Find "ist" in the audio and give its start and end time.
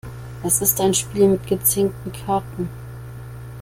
0.63-0.81